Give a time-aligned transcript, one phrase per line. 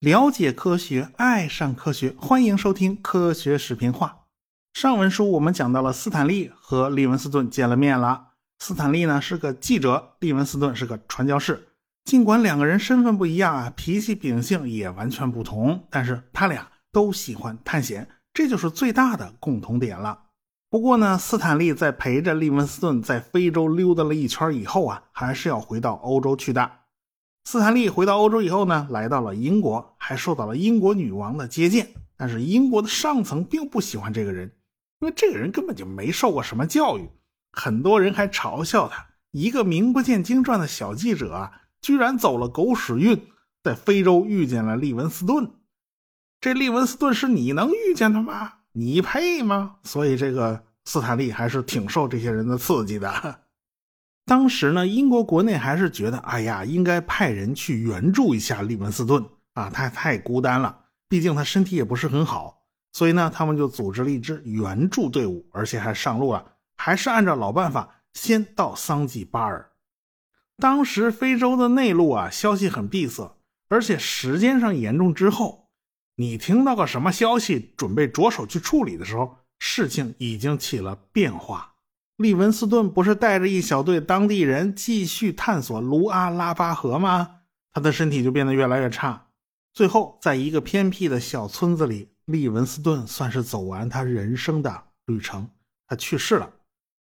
[0.00, 4.24] 了解科学，爱上科学，欢迎收听科学视频化。
[4.72, 8.28] 上文书我们讲到了斯坦利和利文斯顿见了面了。
[8.60, 11.68] 斯坦利呢是个记者，利文斯顿是个传教士。
[12.04, 20.27] 尽管两个人身份不一样啊，脾气秉性也完全不同，但是他俩都喜欢探险，这就是最大的共同点了。
[20.70, 26.70] 不过呢，斯坦利在陪着利文斯顿在非洲溜达了一圈以后啊，还是要回到欧洲去的。
[27.44, 31.88] 斯坦利回到欧洲以后呢，来到了英国，还受到了英国女王的接见。
[32.18, 34.52] 但是英国的上层并不喜欢这个人，
[35.00, 37.08] 因为这个人根本就没受过什么教育。
[37.52, 43.24] 很多人还嘲笑他，一个名不见经传的小记者啊，居然走了狗屎运，
[43.62, 45.50] 在非洲遇见了利文斯顿。
[46.42, 48.57] 这利文斯顿是你能遇见的吗？
[48.78, 49.74] 你配吗？
[49.82, 53.40] 所以这个斯坦利还是挺受这些人的刺激的。
[54.24, 69.72] 当时呢，英国国内还是觉得，哎呀，应该派人去援助一下利文斯顿啊，他太孤单了，毕竟他身体也不是很好，所以呢，他们就组织了一支援助队伍，而且还上路了，还是按照老办法，先到桑吉巴尔。
[70.58, 73.36] 当时非洲的内陆啊，消息很闭塞，
[73.68, 75.67] 而且时间上严重之后，
[76.20, 81.74] 你听到个什么消息，准备着手去处理的时候，事情已经起了变化。
[82.16, 87.42] 利文斯顿不是带着一小队当地人继续探索卢阿拉巴河吗？
[87.70, 89.28] 他的身体就变得越来越差，
[89.72, 95.48] 最后在一个偏僻的小村子里，利文斯顿算是走完他人生的旅程，
[95.86, 96.50] 他去世了。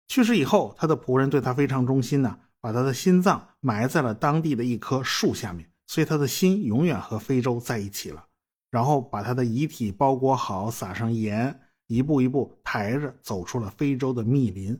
[0.07, 8.27] 去世以后，他的仆人对他非常忠心呐，把他的心脏埋在了当地的一棵树下面，所以他的心永远和非洲在一起了。
[8.73, 14.75] 然后把他的遗体包裹好，撒上盐，一步一步抬着走出了非洲的密林。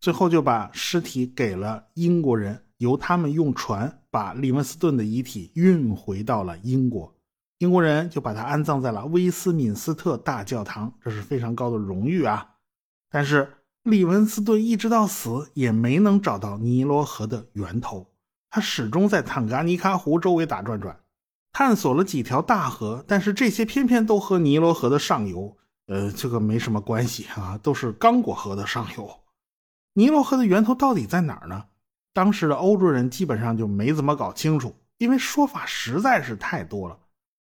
[0.00, 7.14] 最后就把尸体给了英国人，由他们用船把利文斯顿的遗体运回到了英国。
[7.58, 12.54] 英国人就把他安葬在了威斯敏斯特大教堂，这是非常高的荣誉啊。
[13.10, 13.52] 但是
[13.82, 18.10] 利文斯顿一直到死也没能找到尼罗河的源头，
[18.48, 20.98] 他始终在坦噶尼卡湖周围打转转，
[21.54, 25.56] 探索了几条大河，但是这些偏偏都和尼罗河的上游，
[25.86, 29.08] 呃，这个没什么关系啊，都是刚果河的上游。
[29.92, 31.66] 尼罗河的源头到底在哪儿呢？
[32.12, 36.98] 当时的欧洲人基本上就没怎么搞清楚，因为说法实在是太多了。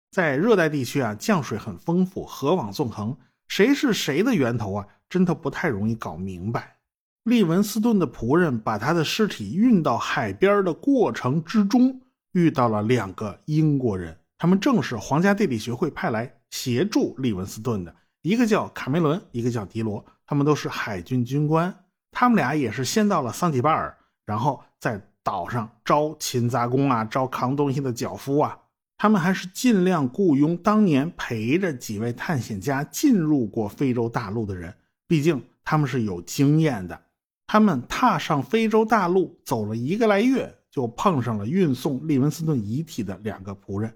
[0.09, 3.17] 在热带地区啊，降水很丰富，河网纵横，
[3.49, 6.77] 谁是谁的源头啊，真的不太容易搞明白。
[7.23, 11.99] 利文斯顿的仆人把他的尸体运到海边的过程之中，
[12.37, 21.73] 遇到了两个英国人，他们正是皇家地理学会派来协助利文斯顿的，一个叫卡梅伦，一个叫迪罗，他们都是海军军官。
[22.11, 28.55] 他们俩也是先到了桑吉巴尔，然后在岛上招勤杂工啊，招扛东西的脚夫啊。
[28.99, 34.75] 他们还是尽量雇佣当年陪着几位探险家进入过非洲大陆的人，
[35.07, 37.01] 毕竟他们是有经验的。
[37.47, 43.91] 他们踏上非洲大陆走了一个来月，就碰上了运送利文斯顿遗体的两个仆人。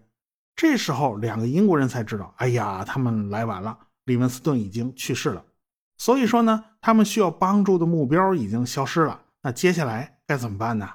[0.55, 5.45] 这时候，两个英国人才知道，哎呀，他们来晚了，利文斯顿已经去世了。
[5.99, 9.21] 所以说呢，他们需要帮助的目标已经消失了。
[9.43, 10.89] 那接下来该怎么办呢？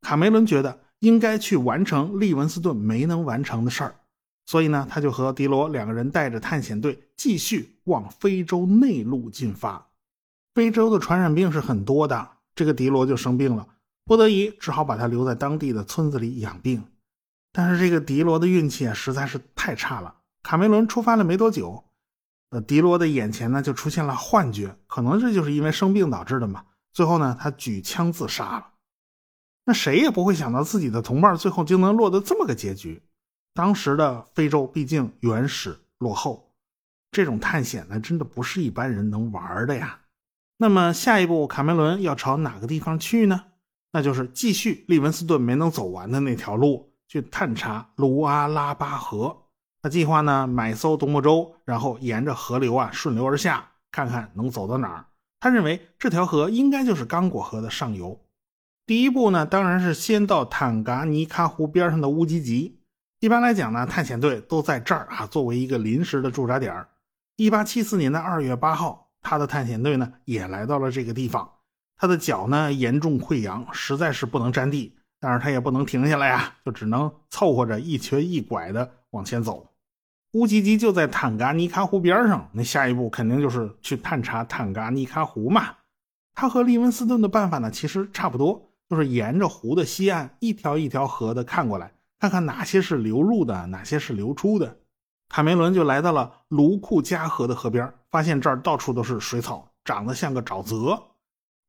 [0.00, 3.96] 卡梅伦觉得应该去完成利文斯顿没能完成的事儿，
[4.46, 9.88] 所以呢，他就和迪罗两个人带着探险队继续往非洲内陆进发。
[10.54, 13.66] 非洲的传染病是很多的，这个迪罗就生病了，
[14.10, 16.82] 不得已只好把他留在当地的村子里养病。
[17.52, 20.16] 但是这个迪罗的运气啊实在是太差了。
[20.42, 21.84] 卡梅伦出发了没多久。
[22.48, 26.64] 呃，迪罗的眼前呢就出现了幻觉，可能这就是因为生病导致的嘛。
[26.92, 28.70] 最后呢，他举枪自杀了。
[29.66, 33.00] 那谁也不会想到自己的同伴最后就能落得这么个结局。
[33.54, 36.50] 当时的非洲毕竟原始落后，
[37.12, 40.00] 这种探险呢，真的不是一般人能玩的呀。
[40.56, 43.44] 那么下一步，卡梅伦要朝哪个地方去呢？
[43.92, 49.36] 那就是继续利文斯顿没能走完的那条路，去探查卢阿拉巴河。
[49.82, 55.06] 他计划呢买艘独木舟，然后沿着河流啊顺流而下，看看能走到哪儿。
[55.40, 58.20] 他认为这条河应该就是刚果河的上游。
[58.86, 62.80] 第一步呢，当然是先到坦噶尼卡湖边上的乌吉吉。
[63.20, 66.86] 一般来讲呢，探险队都在这儿啊作为一个临时的驻扎点。
[67.36, 71.50] 一八七四年的二月八号，他的探险队呢也来到了这个地方。
[72.00, 79.68] 他的脚呢严重溃疡，实在是不能沾地，但是他也不能停下来呀，就只能凑合着一瘸一拐的往前走。
[80.32, 85.74] 乌吉吉就在坦噶尼卡湖边上，那下一步肯定就是去探查坦噶尼卡湖嘛。
[86.34, 94.74] 他和利文斯顿的办法呢，其实差不多，就是沿着湖的西岸一条一条河的看过来，看看哪些是流入的，哪些是流出的。
[95.28, 100.98] 卡梅伦就来到了卢库加河的河边，发现这儿到处都是水草，长得像个沼泽。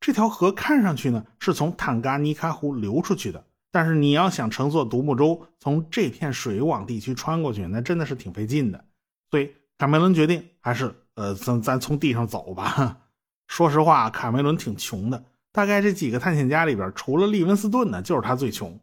[0.02, 8.84] 这条河看上去呢是从坦嘎尼卡湖流出去的，但是你要想乘坐独木舟从这片水网地区穿过去，那真的是挺费劲的。
[9.30, 12.98] 所以卡梅伦决定还是呃，咱咱从地上走吧。
[13.46, 18.78] 说实话，卡梅伦挺穷的，大概这几个探险家里边，除了利文斯顿呢，就是他最穷。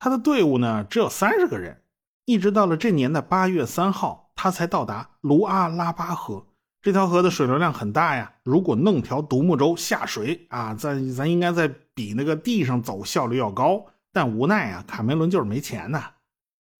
[0.00, 1.80] 他的队伍呢只有三十个人。
[2.24, 6.44] 一直到了这年的八月三号，他才到达卢阿拉巴河。
[6.88, 13.84] 这条河的水流量很大呀，如果弄条独木舟下水啊，咱咱应该在比那个地上走效率要高。
[14.10, 16.12] 但无奈啊，卡梅伦就是没钱呐。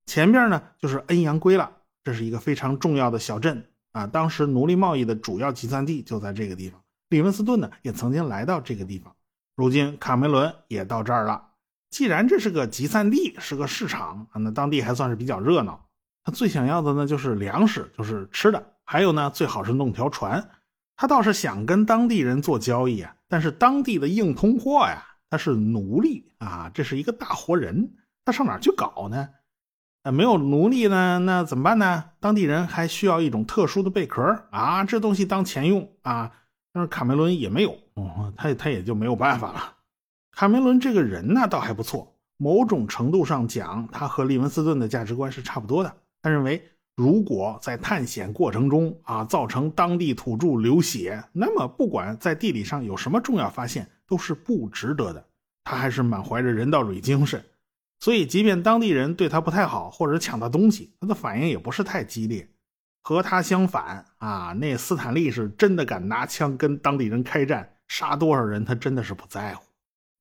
[0.07, 1.71] 前边呢就是恩阳圭了，
[2.03, 3.63] 这是一个非常重要的小镇
[3.93, 6.81] 啊，当时奴隶贸易的主要集散地就在这个地方。
[7.11, 9.15] 李文斯顿呢也曾经来到这个地方，
[9.57, 11.49] 如今卡梅伦也到这儿了。
[11.91, 15.87] 既然这是个集散地，是个市场啊，那当地还算是比较热闹。
[16.25, 20.49] 他最想要的呢，就是粮食，就是吃的，还有呢，最好是弄条船。
[20.97, 27.93] 他倒是想跟当地人做交易啊，但是当地的硬通货呀，他是奴隶啊，这是一个大活人，
[28.25, 29.29] 他上哪去搞呢？
[30.05, 32.03] 啊，没有奴隶呢，那怎么办呢？
[32.19, 36.33] 当地人还需要一种特殊的贝壳啊，这东西当钱用啊，
[36.73, 37.77] 但是卡梅伦也没有，
[38.39, 39.75] 他他也就没有办法了。
[40.33, 42.17] 卡梅伦这个人呢，倒还不错。
[42.39, 45.95] 某种程度上讲，他和利文斯顿的价值观是差不多的。
[46.23, 55.25] 他认为，如果在探险过程中啊，造成当地土著流血，那么不管在地理上有什么重要发现，都是不值得的。
[55.63, 57.41] 他还是满怀着人道主义精神，
[58.01, 62.49] 所以即便当地人对他不太好，或者抢他东西，他的反应也不是太激烈。
[63.05, 69.63] 和他相反啊，那斯坦利是真的敢拿枪跟当地人开战，杀多少人他真的是不在乎。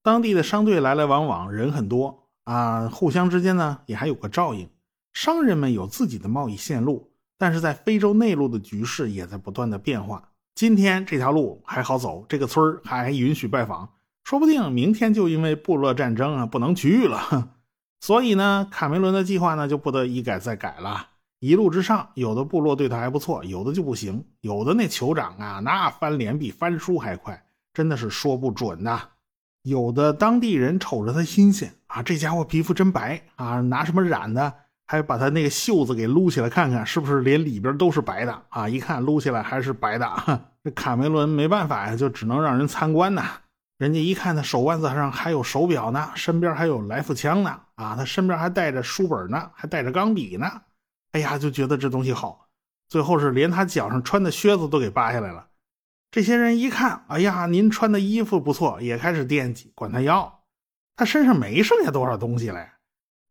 [0.04, 4.70] 当地的商队来来往往，人很多啊，互相之间呢也还有个照应。
[5.20, 7.10] 商人们有自己的贸易线路，
[7.40, 10.30] 但是在非洲内陆的局势也在不断的变化。
[10.54, 13.90] 今天这条路还好走，这个村儿还允许拜访，
[14.24, 17.50] 说不定明天就因为部落战争啊不能去了。
[18.00, 21.08] 所以呢，卡梅伦的计划呢就不得一改再改了。
[21.40, 27.44] 一路之上，有的部落对他还不错，有的就不行，有的那酋长啊，那翻脸比翻书还快，
[27.74, 29.02] 真的是说不准呐。
[29.64, 34.54] 有的当地人瞅着他新鲜啊，这家伙皮肤真白啊，拿什么染的？
[34.88, 38.68] 还把他那个袖子给撸起来看看，是不是连里边都是白的啊？
[38.68, 40.10] 一看撸起来还是白的。
[40.64, 43.24] 这卡梅伦没办法呀，就只能让人参观呐。
[43.78, 50.50] 人家一看他手腕子上还有手表呢，身边还有来福枪呢，啊，他身边还带着书本呢，还带着钢笔呢。
[51.12, 52.48] 哎呀，就觉得这东西好。
[52.90, 55.46] 最后是连他脚上穿的靴子都给扒下来了。
[56.10, 60.40] 这些人一看，哎呀，您穿的衣服不错，也开始惦记，管他要。
[60.96, 62.74] 他身上没剩下多少东西了呀，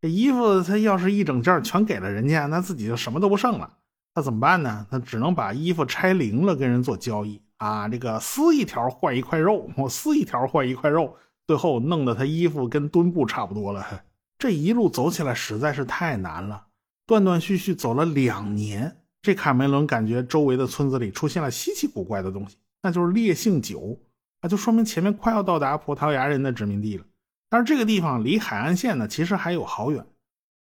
[0.01, 3.73] 这衣服他要是一整件全给了人家，那自己就什么都不剩了。
[4.15, 4.85] 那怎么办呢？
[4.89, 7.87] 他只能把衣服拆零了，跟人做交易啊。
[7.87, 11.15] 这个撕一条换一块肉，我撕一条换一块肉，
[11.45, 14.03] 最后弄得他衣服跟墩布差不多了。
[14.39, 16.65] 这一路走起来实在是太难了，
[17.05, 18.97] 断断续续走了两年。
[19.21, 22.55] 这卡梅伦感觉周围的村子里出现了稀奇古怪的东西。
[22.81, 23.99] 那就是烈性酒，
[24.41, 27.03] 那就说明前面快要到达葡萄牙人的殖民地了。
[27.49, 30.05] 但是这个地方离海岸线呢，其实还有好远。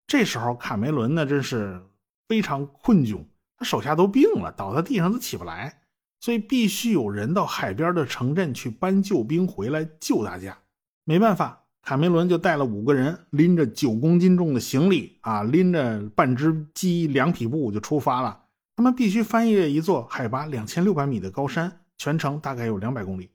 [0.06, 1.82] 这时候卡梅伦呢，真是
[2.28, 3.24] 非常困窘，
[3.56, 5.82] 他手下都病了，倒在地上都起不来，
[6.20, 10.56] 所以必须有人到海边的城镇去搬救兵回来救大家。
[11.04, 18.44] 没办法，卡梅伦就带了五个人，拎着九公斤重的行李啊，拎着半只鸡两匹布就出发了。
[18.76, 21.80] 他们必须翻越一座海拔两千六百米的高山。
[22.00, 23.28] 全程大概有两百公里，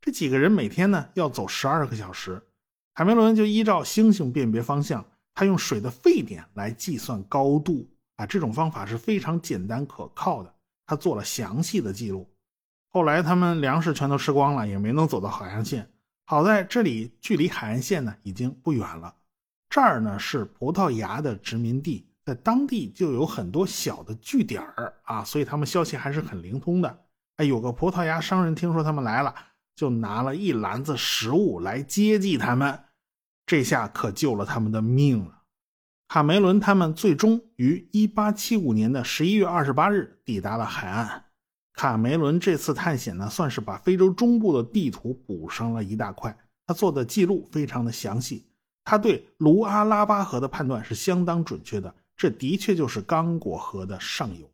[0.00, 2.42] 这几个人每天呢要走十二个小时。
[2.92, 5.04] 海梅伦就依照星星辨别方向，
[5.34, 10.54] 他用水的沸点来计算高度啊，这种方法是非常简单可靠的。
[10.86, 12.28] 他做了详细的记录。
[12.88, 15.88] 后来他们粮食全都吃光了，也没能走到海岸线。
[16.26, 19.14] 好在这里距离海岸线呢已经不远了。
[19.68, 26.98] 这儿呢是葡萄牙的殖民地，在当地就有很多小的据点儿啊，所以他们消息还是很灵通的。
[27.36, 29.32] 哎，有个葡萄牙商人听说他们来了，
[29.80, 32.80] 就拿了一篮子食物来接济他们，
[33.46, 35.44] 这下可救了他们的命了。
[36.06, 41.24] 卡梅伦他们最终于1875年的11月28日抵达了海岸。
[41.72, 46.36] 卡梅伦这次探险呢，算是把非洲中部的地图补上了一大块。
[46.66, 48.44] 他做的记录非常的详细，
[48.84, 54.46] 他对卢阿拉巴河的判断是相当准确的，这的确就是刚果河的上游。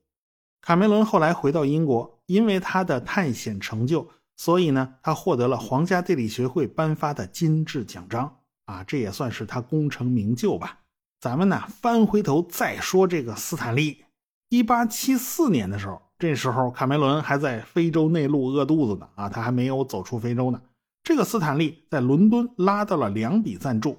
[0.61, 10.81] 卡梅伦后来回到英国，因为他的探险成就，所以呢，他获得了皇家地理学会颁发的金质奖章啊，这也算是他功成名就吧。
[11.21, 14.05] 咱们呢，翻回头再说这个斯坦利。
[14.51, 20.61] 一八七四年的时候，这时候卡梅伦还在非洲内陆饿肚子呢啊，他还没有走出非洲呢。
[21.03, 23.93] 这个斯坦利在伦敦拉到了两笔赞助，《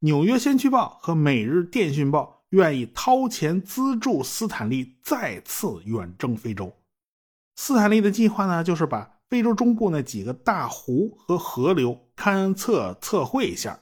[0.00, 6.72] 纽约先驱报》和《每日电讯报》愿意掏钱资助斯坦利再次远征非洲。
[7.56, 13.80] 斯坦利的计划呢，就是把非洲中部那几个大湖和河流勘测测绘一下，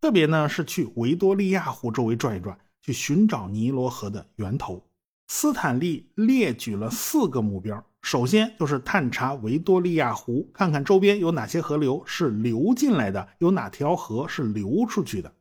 [0.00, 4.80] 特别呢是去维多利亚湖周围转一转，去寻找尼罗河的源头。
[5.26, 15.34] 斯坦利列举了四个目标，首先就是探查维多利亚湖，看看周边有哪些河流是流进来的，有哪条河是流出去的。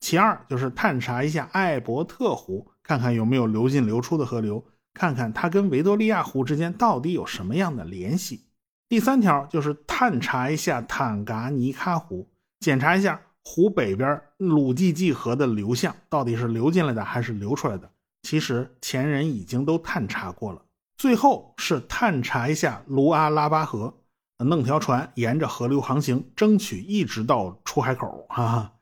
[0.00, 4.62] 其二就是探查一下艾伯特湖，看看有没有流进流出的河流。
[4.92, 8.44] 看看它跟维多利亚湖之间到底有什么样的联系。
[8.92, 12.28] 第三条就是探查一下坦噶尼喀湖，
[12.60, 17.90] 检查一下湖北边鲁济济河的流向到底是流进来的还是流出来的。
[18.22, 20.60] 其实前人已经都探查过了。
[20.98, 23.94] 最后是探查一下卢阿拉巴河，
[24.36, 28.26] 弄条船沿着河流航行，争取一直到出海口。
[28.28, 28.72] 哈哈，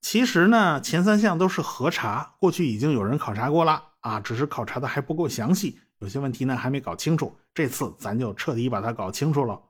[0.00, 3.80] 其实呢，前三项都是核查，过去已经有人考察过了。
[4.00, 7.36] 啊，只是考察的还不够详细，有些问题呢还没搞清楚。
[7.54, 9.60] 这次咱就彻底把它搞清楚了。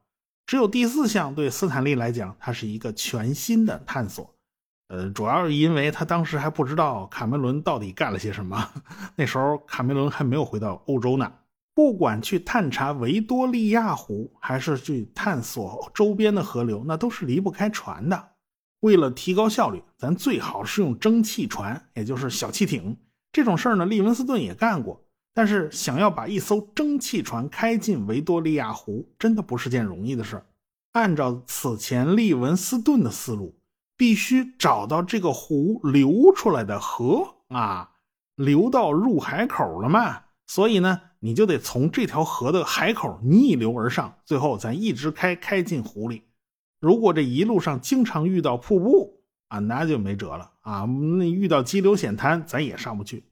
[0.47, 4.35] 只有第四项对斯坦利来讲，它是一个全新的探索。
[4.89, 8.71] 呃，主要是因为他当时还不知道卡梅伦到底干了些什么。
[9.17, 11.33] 那时候卡梅伦还没有回到欧洲呢。
[11.75, 18.29] 不管去探查维多利亚湖，还是去探索周边的河流，那都是离不开船的。
[18.81, 22.97] 为了提高效率，咱最好是用蒸汽船，也就是小汽艇。
[23.33, 25.04] 这种事儿呢，利文斯顿也干过，
[25.35, 30.47] 但是想要把一艘蒸汽船开进维多利亚湖，真的不是件容易的事儿。
[30.93, 33.59] 按照此前利文斯顿的思路，
[33.97, 37.91] 必须找到这个湖流出来的河啊，
[38.37, 46.23] 流到入海口了嘛，所以呢，你就得从这条河的海口逆流而上，最后咱一直开开进湖里。
[46.81, 50.85] 如果这一路上经常遇到瀑布，啊，那就没辙了啊！
[50.85, 53.25] 那遇到激流险滩，咱也上不去。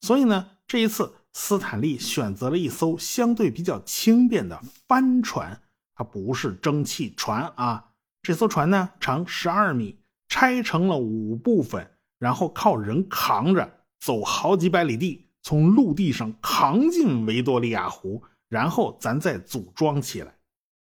[0.00, 5.60] 所以呢，这一次斯坦利选择了一艘相对比较轻便的帆船，
[5.94, 7.90] 它不是蒸汽船啊。
[8.22, 9.98] 这艘船呢，长十二米，
[10.28, 20.34] 拆成了五部分，然后靠人扛着走好几百里地，从陆地上扛进维多利亚湖，然后咱再组装起来。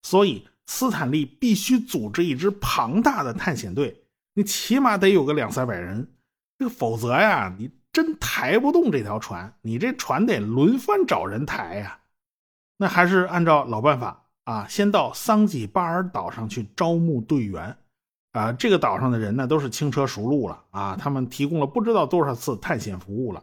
[0.03, 4.03] 所以，斯坦利必须组织一支庞大的探险队。
[4.35, 6.07] 你起码得有个两三百人，
[6.57, 9.53] 这个否则呀，你真抬不动这条船。
[9.61, 11.97] 你这船得轮番找人抬呀。
[12.75, 17.77] 那还是按照老办法啊，先到桑吉巴尔岛上去招募队员。
[18.33, 23.41] 啊，这个岛上的人呢，都是轻车熟路了啊，他们提供了不知道多少次探险服务了。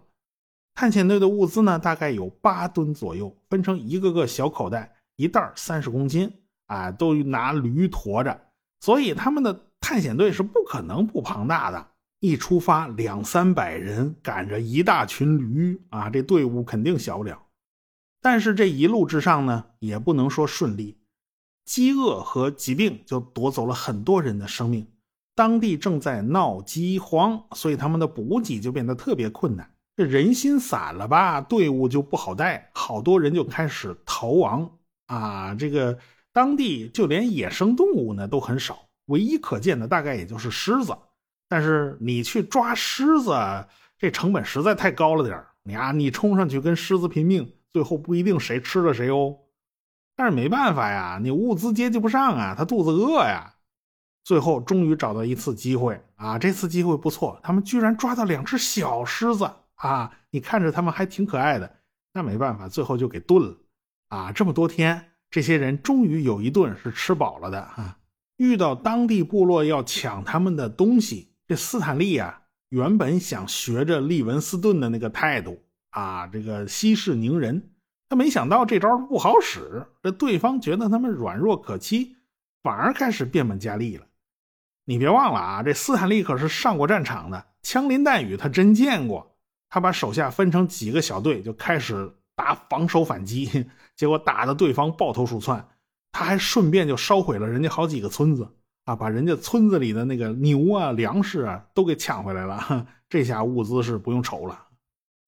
[0.74, 6.30] 探险队的物资呢，大概有八吨左右，分成一个个小口袋，一袋三十公斤，
[6.66, 8.38] 啊，都拿驴驮着，
[8.80, 9.64] 所以他们的。
[9.84, 11.88] 探险队是不可能不庞大的，
[12.22, 17.46] 一出发两三百人赶着一大群驴啊，这队伍肯定小不了。
[18.20, 20.98] 但是这一路之上呢，也不能说顺利，
[21.64, 24.86] 饥饿和疾病就夺走了很多人的生命。
[25.34, 29.68] 当地正在闹饥荒，所以他们的补给就变得特别困难。
[29.96, 35.56] 这人心散了吧，队伍就不好带，好多人就开始逃亡啊。
[35.56, 35.98] 这个
[36.32, 38.78] 当地就连野生动物呢都很少。
[39.06, 40.96] 唯一可见的大概也就是狮子，
[41.52, 43.66] 但是你去抓狮子，
[43.98, 49.36] 这成本实在太高了点你啊，你冲上去跟狮子拼命，最后不一定谁吃了谁哦。
[50.16, 53.52] 但是没办法呀，你物资接济不上啊，他肚子饿呀。
[54.24, 60.10] 最后终于找到一次机会啊，这次机会不错，他们居然抓到两只小狮子啊！
[60.30, 61.70] 你看着他们还挺可爱的，
[62.14, 63.54] 那没办法，最后就给炖了
[64.08, 64.32] 啊。
[64.32, 67.98] 这么多天，这些人终于有一顿是吃饱了的啊。
[68.38, 77.70] 遇到当地部落要抢他们的东西，这斯坦利啊，原本想学着利文斯顿的那个态度啊，这个息事宁人，
[78.08, 82.16] 他没想到这招不好使，这对方觉得他们软弱可欺，
[82.62, 84.06] 反而开始变本加厉了。
[84.84, 89.36] 你别忘了啊，这斯坦利可是上过战场的，枪林弹雨他真见过。
[89.68, 95.66] 他把手下分成几个小队，就开始打防守反击，结果打的对方抱头鼠窜。
[96.10, 102.86] 他还顺便就烧毁了人家好几个村子啊，把人家村子里的那个牛啊、粮食啊都给抢回来了。
[103.08, 104.66] 这下物资是不用愁了。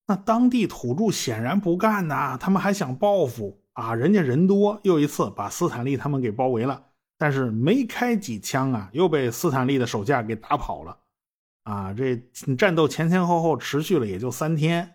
[0.07, 6.83] 那当地土著显然不干呐，他们还想报复啊，人家人多，又一次把斯坦利他们给包围了。
[7.17, 10.97] 但是没开几枪啊，又被斯坦利的手下给打跑了。
[11.63, 12.17] 啊，这
[12.59, 14.91] 战斗前前后后持续了也就三天。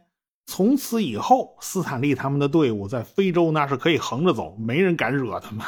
[0.46, 5.64] 从此以后，斯坦利他们的队伍在非洲那是可以横着走，没人敢惹他们。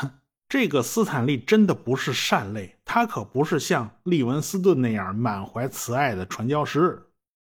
[0.52, 7.08] 这个斯坦利真的不是善类，他可不是像利文斯顿那样满怀慈爱的传教士。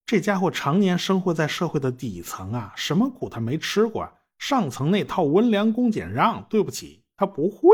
[0.05, 4.07] 这家伙常年生活在社会的底层啊，什么苦他没吃过？
[4.37, 7.71] 上层那套温良恭俭让，对不起，他不会。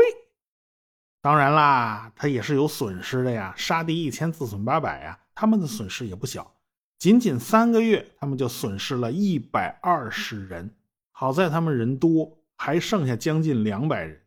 [1.21, 6.49] 当然啦，他也是有损失的呀，杀敌一千，自损八百呀，他们的损失也不小。
[6.97, 10.73] 仅仅三个月，他们就损失了一百二十人。
[11.11, 14.17] 好在他们人多，还剩下将近两百人。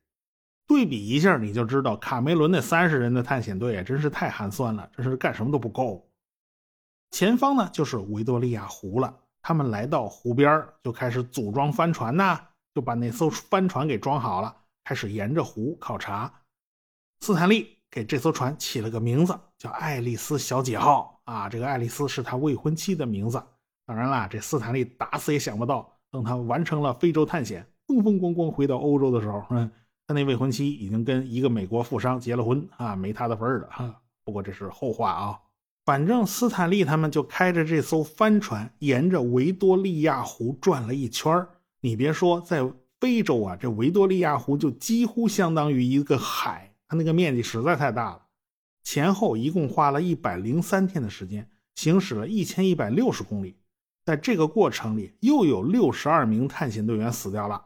[0.66, 6.08] 对比一下，你就知道卡梅伦那三十人的探险队也真是太寒酸了，真是干什么都不够。
[7.10, 12.40] 前方呢就是维多利亚湖了，他们来到湖边就开始组装帆船呐，
[12.74, 16.32] 就把那艘帆船给装好了，开始沿着湖考察。
[17.20, 23.42] 斯坦利给这艘船起了个名字，叫爱丽丝小姐号啊，这个爱丽丝是他未婚妻的名字。
[23.84, 29.70] 当然啦，这斯坦利打死也想不到，等他完成了非洲探险，风风光光回到欧洲的时候，嗯。
[30.12, 33.94] 他那未婚妻已经跟一个美国富商结了婚啊，没他的份儿了哈。
[34.24, 35.38] 不过这是后话啊。
[35.86, 41.46] 反正斯坦利他们就开着这艘帆船，沿着维多利亚湖转了一圈
[41.80, 48.22] 你别说，在非洲啊，这维多利亚湖就几乎相当于一个海，它那个面积实在太大了。
[48.84, 53.56] 前后一共花了一百零三天的时间，行驶了一千一百六十公里。
[54.04, 57.64] 在这个过程里，又有六十二名探险队员死掉了。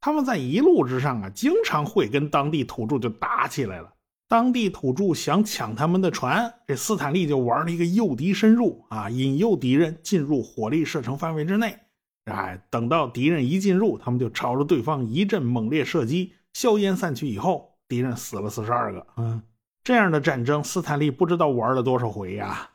[0.00, 3.92] 他们在一路之上啊，经常会跟当地土著就打起来了。
[4.28, 11.78] 当地土著想抢他们的船，这斯坦利就玩了一个诱敌深入啊，引诱敌人进入火力射程范围之内。
[12.26, 16.34] 哎，等到敌人一进入，他们就朝着对方一阵猛烈射击。
[16.52, 19.06] 硝烟散去以后，敌人死了四十二个。
[19.16, 19.42] 嗯，
[19.82, 22.70] 这样的战争，斯坦利不知道玩了多少回呀。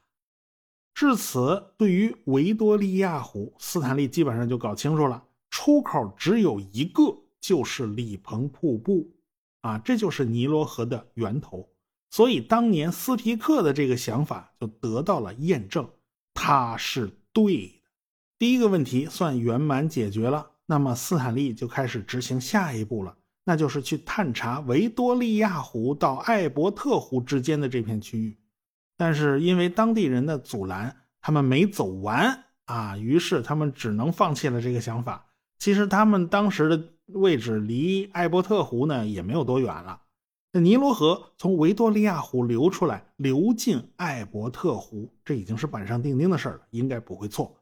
[0.96, 5.24] 至此，对于维多利亚湖，斯坦利基本上就搞清楚了。
[5.56, 9.08] 出口只有一个，就是里蓬瀑布，
[9.62, 11.70] 啊，这就是尼罗河的源头。
[12.10, 15.88] 所以当年斯皮克的这个想法就得到了验证，
[16.34, 17.82] 他是对的。
[18.40, 28.36] 第一个问题算圆满解决了，那么斯坦利就开始执行下一步了，那就是去探查维多利亚湖到艾伯特湖之间的这片区域。
[28.98, 35.28] 但是因为当地人的阻拦，他们没走完啊，于是他们只能放弃了这个想法。
[35.60, 40.02] 其实他们当时的位置离艾伯特湖呢也没有多远了。
[40.52, 47.56] 那尼罗河从维多利亚湖流出来，流进艾伯特湖，这已经是板上钉钉的事了，应该不会错。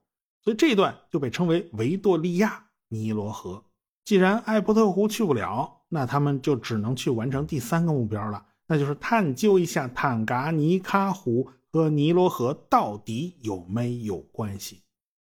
[0.43, 3.63] 所以这一段就被称为维多利亚尼罗河。
[4.03, 14.81] 既然艾伯特湖去不了，那他们就只能去完成第三个目标了，那就是探究一下坦噶尼喀湖和尼罗河到底有没有关系。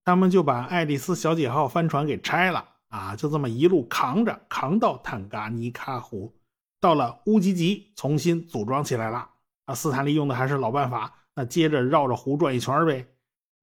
[0.05, 6.35] 他们就把爱丽丝小姐号帆船给拆了啊，就这么一路扛着，扛到坦噶尼喀湖，
[6.81, 9.31] 到了乌吉吉，重新组装起来了。
[9.65, 13.07] 啊，斯坦利用的还是老办法，那接着绕着湖转一圈呗。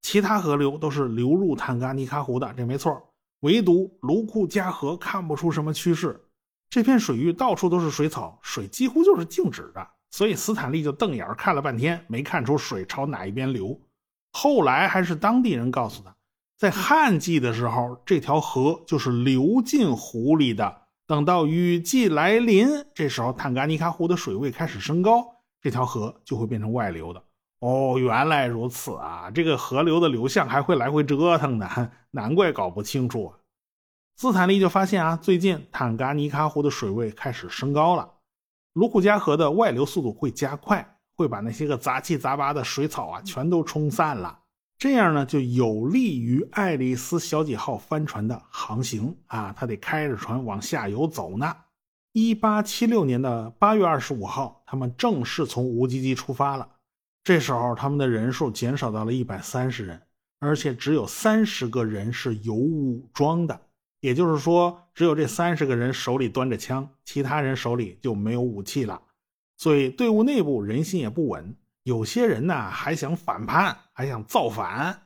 [0.02, 3.00] 其他河流都是流入坦噶尼喀湖的，这没错。
[3.42, 6.20] 唯独卢库加河看不出什么趋势，
[6.72, 9.88] 这片水域到处都是水草，水几乎就是静止的。
[10.10, 13.80] 所以斯坦利就瞪眼看了半天，没看出水朝哪一边流。
[14.34, 16.16] 后来还是当地人告诉他。
[16.62, 20.82] 在旱季的时候，这条河就是流进湖里的。
[21.08, 25.26] 等到雨季来临，这时候坦噶尼卡湖的水位开始升高，
[25.60, 27.24] 这条河就会变成外流的。
[27.62, 29.32] 哦，原来如此啊！
[29.32, 33.40] 这个河流的流向还会来回折腾的，难怪搞不清楚啊。
[34.18, 38.08] 斯坦利就发现啊，最近坦噶尼卡湖的水位开始升高了，
[38.74, 44.38] 卢库加河的外流速度会加快，会把那些个杂七杂八的水草啊全都冲散了。
[44.82, 51.56] 这样呢，就有利于爱丽丝小姐号帆船的航行啊，它得开着船往下游走呢。
[52.14, 56.68] 一八七六年的八月二十五号，他们正式从乌吉吉出发了。
[57.24, 60.02] 这时候，他们的人数减少到了一百三十人，
[60.40, 63.62] 而且只有三十个人是有武装的，
[64.00, 69.00] 也就是说，只有这三十个人手里端着枪，其他人手里就没有武器了。
[69.58, 71.56] 所以，队伍内部人心也不稳。
[71.84, 75.00] 有些人呢还想反叛，还想造反。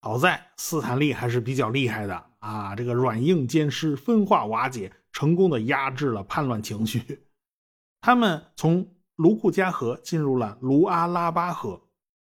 [0.00, 7.26] 好在斯坦利还是比较厉害的啊，这个软硬兼施，分化瓦解，成功的压制了叛乱情绪。
[8.00, 11.82] 他们从卢库加河进入了卢阿拉巴河，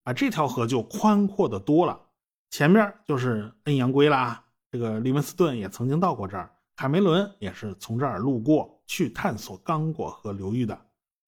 [0.05, 2.01] 啊，这条河就宽阔的多了。
[2.49, 6.51] 前面就是恩阳圭啦，这个利文斯顿也曾经到过这儿。
[6.77, 10.81] 卡梅伦也是从这儿路过去探索刚果河流域的。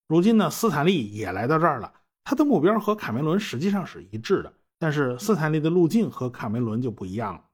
[0.07, 1.93] 如今呢，斯坦利也来到这儿了，
[2.25, 7.45] 他的目标和卡梅伦实际上是一致的，但是斯坦利的路径和卡梅伦就不一样了。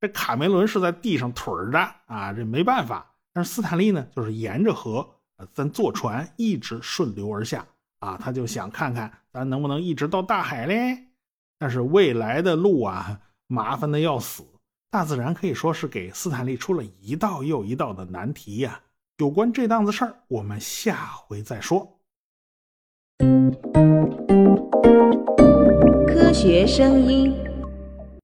[0.00, 3.08] 这卡梅伦是在地上腿着啊，这没办法。
[3.32, 5.08] 但是斯坦利呢，就是沿着河，
[5.54, 7.64] 咱坐船一直顺流而下
[8.00, 11.06] 啊，他就想看看咱能不能一直到大海嘞。
[11.58, 14.44] 但是未来的路啊，麻烦的要死。
[14.90, 18.80] 大自然可以说是给斯坦利出了一道又一道的难题呀。
[19.18, 22.00] 有关这档子事儿，我们下回再说。
[26.42, 27.41] 学声音。